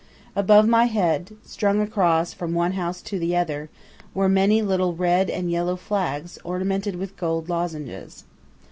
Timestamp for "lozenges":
7.49-8.23